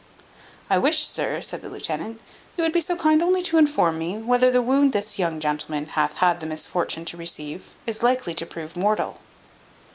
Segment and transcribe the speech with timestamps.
[0.67, 2.21] "I wish, sir," said the lieutenant,
[2.57, 5.85] "you would be so kind only to inform me, whether the wound this young gentleman
[5.89, 9.19] hath had the misfortune to receive, is likely to prove mortal."